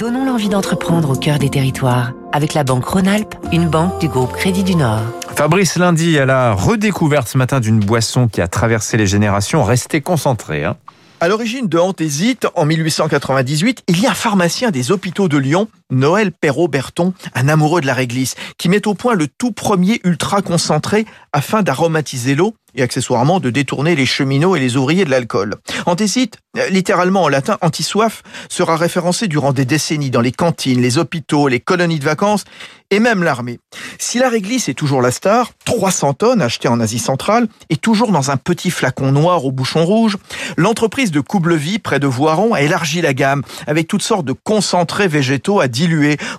[0.00, 4.32] Donnons l'envie d'entreprendre au cœur des territoires avec la Banque Rhône-Alpes, une banque du groupe
[4.32, 5.02] Crédit du Nord.
[5.36, 9.62] Fabrice Lundi à la redécouverte ce matin d'une boisson qui a traversé les générations.
[9.62, 10.64] Restez concentrés.
[10.64, 10.78] Hein.
[11.20, 15.68] À l'origine de Antésite, en 1898, il y a un pharmacien des hôpitaux de Lyon,
[15.90, 20.42] Noël Perrault-Berton, un amoureux de la réglisse, qui met au point le tout premier ultra
[20.42, 25.56] concentré afin d'aromatiser l'eau et accessoirement de détourner les cheminots et les ouvriers de l'alcool.
[25.86, 26.38] Antésite,
[26.70, 31.60] littéralement en latin anti-soif, sera référencé durant des décennies dans les cantines, les hôpitaux, les
[31.60, 32.44] colonies de vacances
[32.92, 33.60] et même l'armée.
[33.98, 38.10] Si la réglisse est toujours la star, 300 tonnes achetées en Asie centrale et toujours
[38.10, 40.16] dans un petit flacon noir au bouchon rouge,
[40.56, 45.08] l'entreprise de Coublevie, près de Voiron, a élargi la gamme avec toutes sortes de concentrés
[45.08, 45.68] végétaux à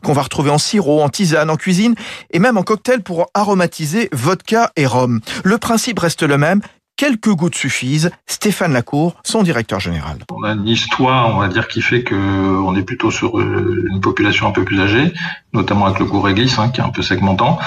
[0.03, 1.95] qu'on va retrouver en sirop, en tisane, en cuisine
[2.31, 5.21] et même en cocktail pour aromatiser vodka et rhum.
[5.43, 6.61] Le principe reste le même,
[7.01, 8.11] quelques gouttes suffisent.
[8.27, 10.19] Stéphane Lacour, son directeur général.
[10.29, 13.87] On a une histoire, on va dire, qui fait que on est plutôt sur euh,
[13.89, 15.11] une population un peu plus âgée,
[15.53, 17.57] notamment avec le goût réglisse, hein, qui est un peu segmentant.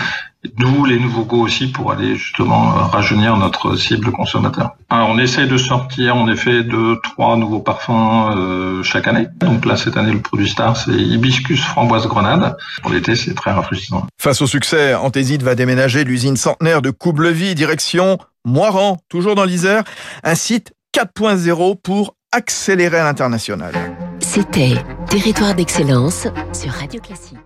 [0.56, 4.76] D'où les nouveaux goûts aussi pour aller justement euh, rajeunir notre cible consommateur.
[4.90, 9.26] Alors, on essaie de sortir en effet deux, trois nouveaux parfums euh, chaque année.
[9.40, 12.56] Donc là, cette année, le produit star, c'est hibiscus framboise grenade.
[12.82, 14.06] Pour l'été, c'est très rafraîchissant.
[14.20, 19.84] Face au succès, Antésite va déménager l'usine centenaire de Coublevie, direction Moiran, toujours dans l'Isère,
[20.22, 23.72] un site 4.0 pour accélérer à l'international.
[24.20, 24.74] C'était
[25.08, 27.38] Territoire d'excellence sur Radio Classique.